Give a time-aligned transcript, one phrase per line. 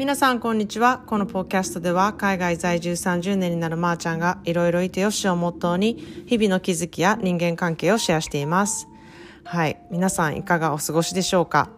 [0.00, 1.02] 皆さんこんにちは。
[1.04, 8.88] このポッキャストでは海外在住30年になるまーちゃんがいろいろいてよしをモットーに日々の気づきや人間関係をシェアしています。
[9.44, 9.78] はい。
[9.90, 11.68] 皆さんいかがお過ごしでしょうか？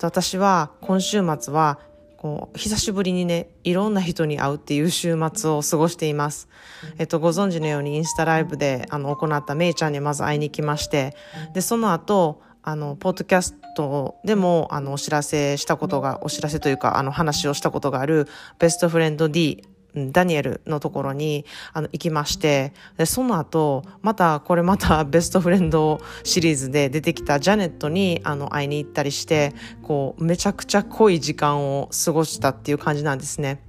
[0.00, 1.78] 私は今週末は
[2.16, 6.48] こう久しぶりにねいろんな人に会うっていう週末を過ごしています。
[6.96, 11.14] えっとご存知のようにインスタライブであの行っためいちゃんにまず会いに来まして
[11.52, 18.28] でその後あのポッドキャストでもあのお知らせしたことがお知らせというかあの話をしたことがある
[18.58, 19.64] ベストフレンド D
[20.12, 33.62] ダニエルのところにあの行きましてでその後またこれまた ベストフレンドシリーズで出てきたジャネットにあの会いに行ったりしてこうめちゃくちゃ濃い時間を過ごしたっていう感じなんですね。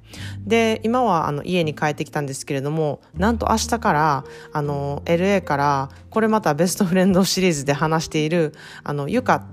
[0.46, 9.46] で今はあの家に帰ってきたんですけれどもなんと明日からあの LA からこれまたベストフレンドシリーズで話しているあのユカ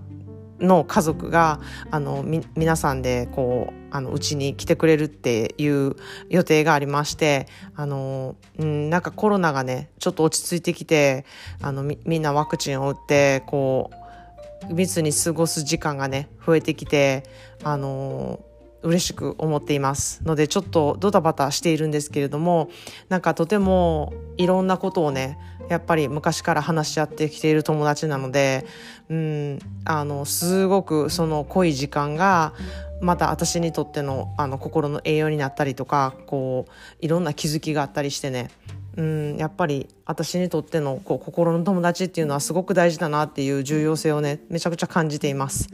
[0.58, 1.60] の家族が
[1.90, 2.24] あの
[2.54, 5.96] 皆さんでこうあのうちに来てくれるっていう
[6.28, 11.24] 予定がありましてあの、うん、なんかコロナがねちょっと落ち着いてきて
[11.60, 13.90] あのみみんなワクチンを打ってこ
[14.70, 17.24] う密に過ごす時間がね増えてきて
[17.62, 18.40] あの
[18.86, 22.70] 嬉しく思っていますのでちょっとドタバタしているんですけれども
[23.08, 28.64] なんかとてもいろんなことをねやっぱり昔から話し合ってきている友達なので、
[29.08, 32.54] うん、あのすごくその濃い時間が
[33.00, 36.72] また私にとってのあの心の栄養になったりとかこう
[37.04, 38.50] いろんな気づきがあったりしてね
[38.96, 45.68] うん、やっぱり私にとってのこう心の友達っていうのはすごく大事だなっていう重要性をねめちゃくちゃ感じています。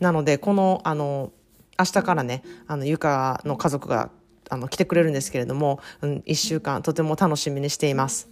[0.00, 1.32] なのでこのあの
[1.78, 4.10] 明日からねあのゆかの家族が
[4.50, 8.28] あの来てくれるんですけれども、うん、1週間とても楽しみにしています。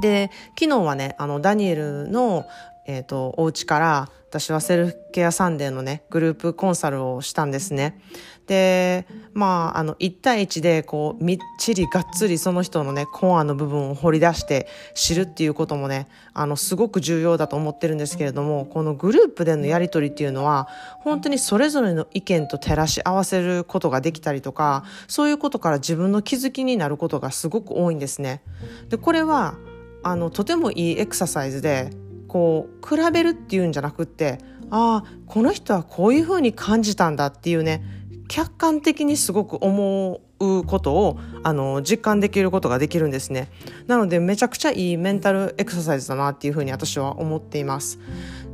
[0.00, 2.44] で昨日はねあのダニエルの、
[2.86, 8.00] えーと、お家から私はセルフケアサンデーのねグループコンサルをしたんですね。
[8.48, 20.68] でまああの1対1でこうみっちりがっつりその人のねコアの部分を掘り出して知るっていうこともねあのすごく重要だと思ってるんですけれどもこのグループでのやり取りっていうのは
[20.98, 28.42] 本当にそれぞれの意見と照らし合わせることができたりとかそういうことから自分の気づきになることがすごく多いんですね。
[28.88, 29.54] でこれは
[30.02, 31.90] あのとてもいいエクササイズで
[32.34, 37.84] こう比べるっていうんじゃなくってああこの人はこういうふうに感じたんだっていうね
[38.26, 43.52] 客観的にすごく思うことをあの実感できることができるんですね。
[43.86, 48.00] なのでめちゃくちゃいいメンタルエクササイズだなっていうふうに私は思っています。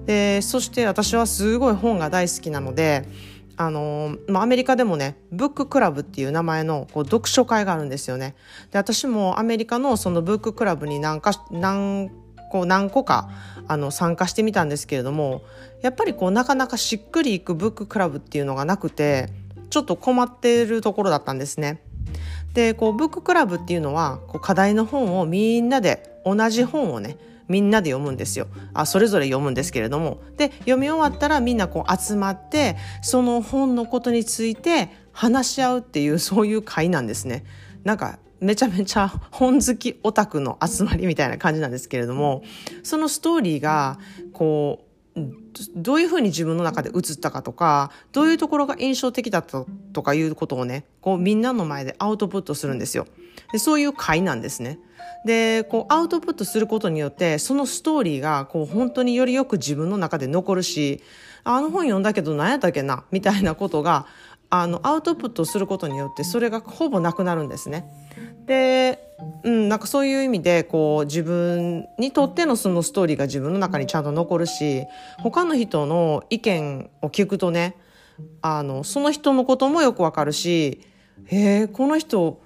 [0.04, 3.08] でそして私はすごい本が大好きなので
[3.56, 8.34] あのまあ、アメリカでもねブッククラブっていう名前のこう読書会があるんですよね。
[8.72, 12.10] で私もアメリカのそのブッククラブに何か何
[12.50, 13.30] こう何個か
[13.66, 15.42] あの参加してみたんですけれども
[15.80, 19.28] やっぱりこうなかなかしっくりいくブッククラブっていうのがなくて
[19.70, 21.80] ちょっと困っているところだったんですね。
[22.52, 27.16] でこうブッククラブっていうのはこう課題の本をみんなで同じ本をね
[27.46, 28.48] みんなで読むんですよ。
[28.74, 30.20] あそれぞれ読むんですけれども。
[30.36, 37.44] で読み終わったらみんなこう集まってその本のことについて話し合うっていうそういう会なんですね。
[37.84, 42.42] なんかめちゃめちゃ本好きオタクの集まりみたいな感じなんですけれども
[42.82, 43.98] そのストーリーが
[44.32, 44.90] こう
[45.74, 53.06] どういうふうに自分の中で映ったかとかどういうところが印象的だったとかいうことをねこうみんなの前でアウトプットするんですよ。
[53.52, 54.78] でそういう会なんですね。
[55.26, 61.02] でこうアウトプットすることによってそのストーリーがこう本当によりよく自分の中で残るし
[61.44, 64.06] あの本読んだけど何やったっけなみたいなことが
[64.50, 67.84] あのアウトプットすることによってそれがほぼなくなるんですね。
[68.50, 74.86] で、うん、なんかそういう意味でこう自分にとってのそのストーリーが自分の中にちゃんと残るし
[75.18, 77.76] 他の人の意見を聞くとね
[78.42, 80.80] あのその人のこともよくわかるし
[81.26, 82.42] へえこの人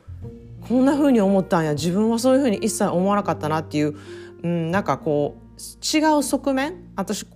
[0.68, 3.96] こんな風に思ったんや自分はそういう風に一切思わなかったなっていう、
[4.42, 7.26] うん、なんかこう違う側面私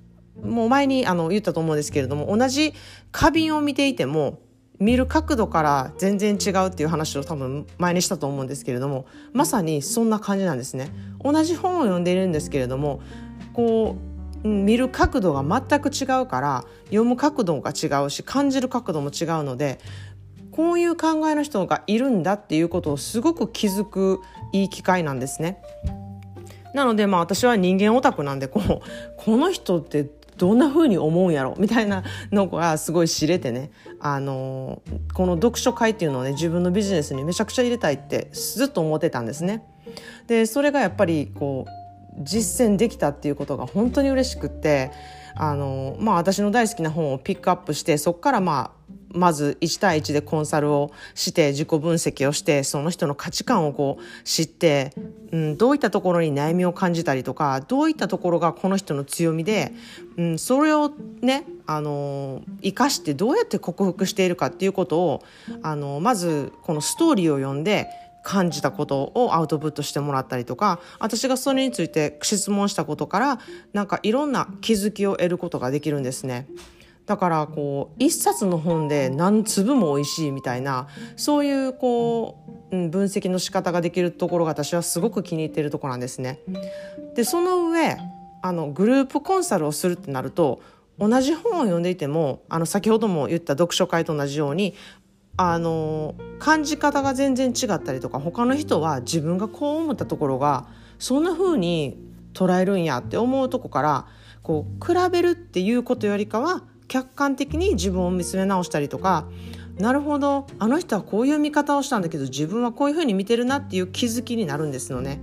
[0.43, 2.75] もう前にあの言ったと思うんですけれども同じ
[3.13, 4.41] 花瓶を見ていても
[4.81, 10.91] 見る角度から全然違うっていう話を多分前にしたと思うんですけれどもまさにそんな感じなんですね。
[11.23, 13.01] 同じ本を読んでいるんですけれども
[13.53, 13.97] こ
[14.45, 19.81] う見る角度が全く違うから読む角度が違うし感じる角度も違うので
[20.53, 24.21] こういう考えの人がいるんだっていうことをすごく気づく
[24.53, 25.61] いい機会なんですね。
[26.75, 28.81] なのでまあ私は人間オタクなんでこう
[29.17, 30.09] この人って
[30.39, 33.71] どんな風に思うんやろみたいなのがすごい知れてね
[34.01, 34.83] あの
[35.13, 39.65] この読書会っていうのをね自分のビジネスにめちゃくちゃ入れたいってずっと思ってたんですね。
[40.27, 44.93] でそれがやっぱりこう実践できたっていうことが本当に嬉しくって
[45.35, 54.93] あの、まあ、私の大好きな本をピックアップしてそこからまあまず1対1でコンサルをして自己分析をしてその人の価値観をこう知って、
[55.33, 59.73] うん、どういったところに悩みを感じたりとかどういったところがこの人の強みで、
[60.17, 65.23] うん、それをねあの生かしてどうやって克服しているかっていうことを
[65.63, 67.89] あのまずこのストーリーを読んで
[68.23, 73.41] 感じたことをアウトプットしてもらったりとか私がそれについて質問したことから
[73.73, 76.47] なんかいろんな気づきを得ることができるんですね。
[77.09, 86.41] だからこう一冊の本で何粒も美味しいみたいなそういうこう、うん、分析の仕方ができるところが私はすごく気に入っているところなんですね。
[87.15, 87.97] でその上
[88.43, 90.61] あのグループコンサルをするってなると
[90.99, 94.75] 同じ本を読んでいてもあの先ほども言った読書会と同じように
[95.39, 100.67] あの感じ方が全然違ったりとか他の人は自分がこう思ったところが
[100.99, 101.97] そんな風に
[102.35, 104.07] 捉えるんやって思うとこから
[104.43, 109.27] こう比べるっていうことよりかは客観的に自分を見つめ直したりとか
[109.79, 115.21] なるほどあの人はこういう見方をしたんだけど自分はこういうふうに見てるなっていう気づきになるんですよね。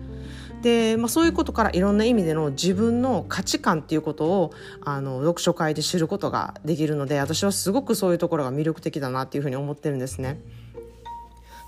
[0.62, 10.40] で、まあ、そういうことからいろんな意味での自分の価値観っていうことをあの読書会で知ることができるので私はすごくそういうところが魅力的だなっていうふうに思ってるんですね。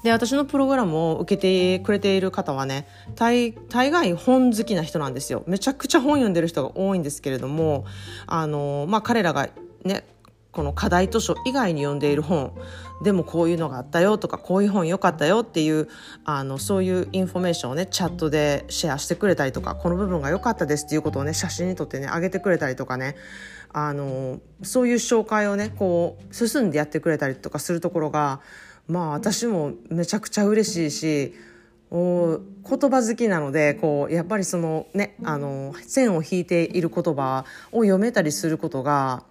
[0.03, 7.83] で私のプログラムを受けてくれている方はね大概本好きな人なんですよめちゃくちゃ本読んでる人が多いんですけれども
[8.27, 9.49] あの、まあ、彼らが
[9.83, 10.03] ね
[10.51, 12.51] この課題図書以外に読んでいる本
[13.03, 15.87] でもこういうのがあったよとかこういう本良かったよっていう
[16.25, 23.15] あのそういうインフォメーションをねチャットでシェアしてくれたりとかこの部分が良かったですっていうことをね写真に撮ってね上げてくれたりとかね
[23.71, 28.41] あのそういう紹介をねこう進んでやってくれたりとかするところが
[28.87, 31.33] まあ私もめちゃくちゃ嬉しいし
[31.91, 39.23] お言葉好きなのでこうやっぱりそのねあの線を引いている言葉を読めたりすることが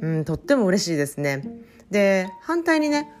[0.00, 1.44] うん、とっても嬉しいですね。
[1.90, 3.12] で反対にね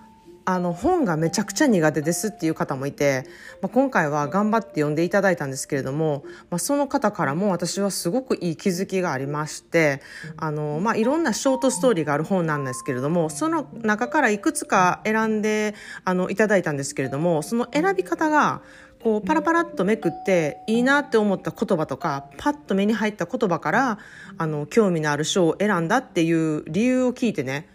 [0.44, 3.26] あの本がめちゃくちゃ苦手ですっていう方もいて、
[3.60, 10.02] まあ、今回は頑張って読んでいただいたんですけれども、まあ、その方からも私はすごくいい気づきがありまして
[10.36, 15.74] あの、まあ、いろんなショートストーリーがある本なんですけれどもその中からいくつか選んで
[16.04, 18.62] あのいただいたんですけれどもその選び方が
[19.02, 23.98] こうパラパラっとめくっていいなって思った言葉とかパッと目に入った言葉から
[24.38, 27.68] あの興味のある章を選んだっていう理由を聞いてね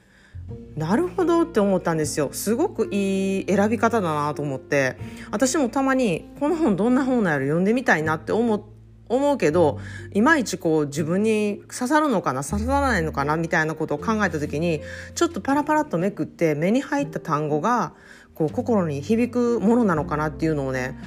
[0.76, 2.30] なるほどって思ったんですよ。
[2.32, 4.96] すごくいい選び方だなと思って。
[5.30, 8.66] 私もたまにこの本どんな本なんやろ読んでみたいなって思
[9.10, 9.80] 思うけど
[10.14, 14.82] いまいちこう自分に刺さるのかな刺さらないのかなみたいなことを考えた時に
[15.16, 17.94] ちょっとパラパラっとめくって目に入った単語が
[18.36, 21.00] こう心に響くものなのかなっていうのをね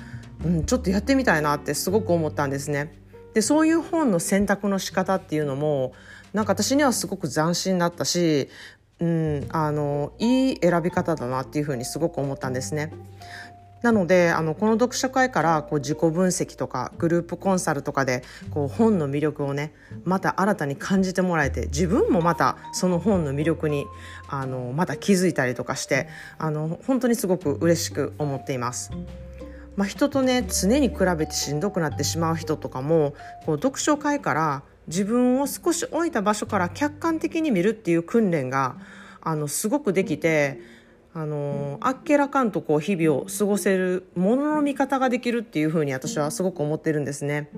[0.45, 2.93] うん、ちょっとやってみたいなってすごく思ったんですね。
[3.35, 5.93] でそういう本の選択の仕方っていうのも
[6.33, 8.49] なんか私にはすごく斬新だったし、
[8.99, 12.93] うん、あのいい選び方だなっていうふうにすごく思ったんですね。
[13.83, 19.73] なのであのこの読書会からこう自己分析とかグループコンサルとかでこう本の魅力をね
[20.05, 23.87] また新たに感じてもらえて自分もまたその本の魅力に
[24.29, 26.09] あのまた気づいたりとかして
[26.39, 28.91] あの本当にすごく嬉しく思っています。
[29.81, 33.15] まあ、人とね常に比べてしんどくなってしまう人とかも
[33.47, 38.77] こう読書会から自分を少し置いた場所から客観的に見るっていう訓練が
[39.23, 40.61] あのすごくできて
[41.15, 47.49] あのあっけらかんとこう日々を過ごせるものの見方ができるっていうふうに私はすごく思ってるんですね。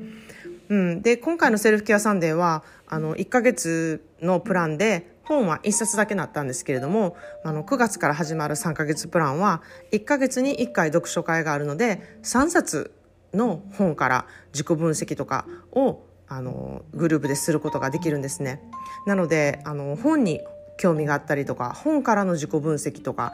[0.68, 9.62] うん、で今回のセルフケアサンデーはあの1ヶ月のプランで本は1冊だけだったんですけれどもあの9月から始まる3ヶ月プランは
[9.92, 12.92] 1ヶ月に1回読書会があるので3冊
[13.32, 18.62] の本から自己分析とかをあのグループですることができるんですね。
[19.06, 20.40] なのであの本に
[20.78, 23.32] 興味があったりとか本からの自己分析とか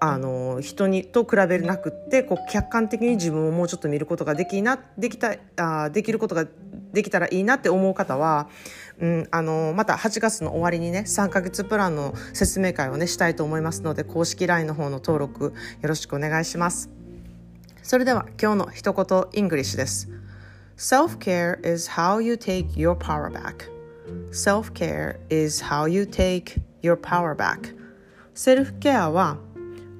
[0.00, 6.46] あの人にと比べなくってこう客観的に自分をもうちょっと見ることができなできたあできることが
[6.94, 8.48] できたらいいなって思う方は、
[8.98, 16.90] うん、あのまた8月の終わりにね3ヶ月プランの説明会をねしたいと思いますので公式 LINE の方の登録よろしくお願いします。
[17.82, 20.08] それでは今日の一言イングリッシュです。
[20.78, 23.70] Self-care is how you take your power back.
[24.30, 27.76] Self-care is how you take your power back.
[28.34, 29.36] セルフケアは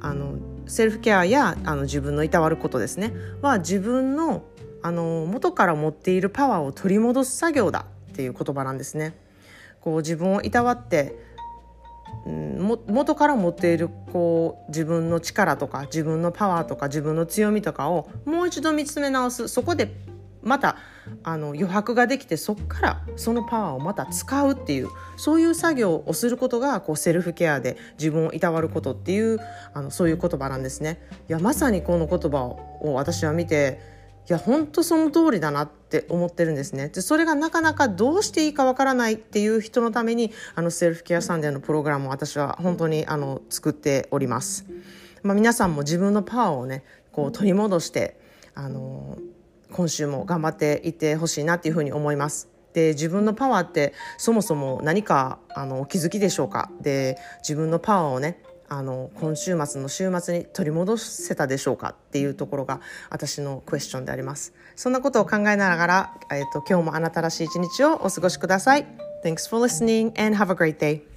[0.00, 3.12] あのセルフケアやあの自分のいたわることですね。
[3.42, 4.44] は自分の
[4.84, 9.14] あの元から持っているパワーを取り戻す作業だっていう言葉なんですね。
[9.80, 11.14] こう自分をいたわって、
[12.26, 19.90] うん、も元から持っているこう自分の力とか自分のパワーとか自分の強みとかをもう一度見つめ直すそこで
[20.42, 20.76] また
[21.22, 29.38] あの余白ができてそこからそのパワーをまた使うっていうそういう作業をすることがこうセルフケアで自分をいたわることっていう
[29.72, 31.00] あのそういう言葉なんですね。
[31.30, 33.93] いやまさにこの言葉を私は見て
[34.26, 36.88] いや本当その通りだなって思ってるんですね。
[36.88, 44.64] でそれがなかなかどうしていいかわからないっていう人のためにあのセルフケアサンデーのプログラムを私は本当にあの作っております、
[45.22, 48.18] まあ、皆さんも自分のパワーをねこう取り戻して
[48.54, 49.18] あの
[49.72, 52.48] 今週も頑張っていってほしいなっていうふうに思います。
[52.72, 56.70] で自分のパワーってそもそも何かあのお気づきでしょうか？
[56.80, 62.80] で自分のパワーをねあの今週末の週末に取り戻せたでしょうかっていうところが
[63.10, 64.52] 私のクエスチョンであります。
[64.76, 68.86] そんなことを考えながら、えーと、今日もあなたらしい一日をお過ごしください。
[69.24, 71.13] Thanks for listening and have a great day.